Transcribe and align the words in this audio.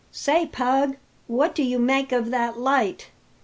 "Say, 0.09 0.47
Pug, 0.47 0.97
what 1.27 1.53
do 1.53 1.61
you 1.61 1.77
make 1.77 2.11
of 2.11 2.31
that 2.31 2.57
light?" 2.57 3.11